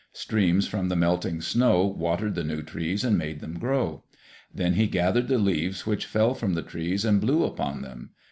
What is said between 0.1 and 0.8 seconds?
Streams